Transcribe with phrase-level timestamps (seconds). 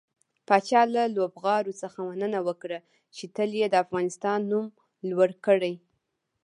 [0.47, 2.79] پاچا له لوبغاړو څخه مننه وکړه
[3.15, 4.65] چې تل يې د افغانستان نوم
[5.09, 5.73] لوړ کړى.